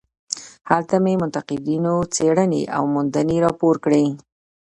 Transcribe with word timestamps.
هلته 0.69 0.95
مې 1.03 1.13
د 1.15 1.19
منتقدینو 1.21 1.93
څېړنې 2.15 2.63
او 2.75 2.83
موندنې 2.93 3.37
راپور 3.45 3.75
کړې. 3.85 4.05